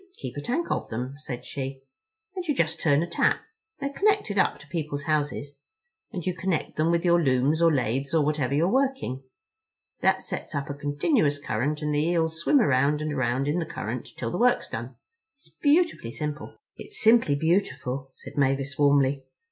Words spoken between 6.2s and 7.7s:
you connect them with your looms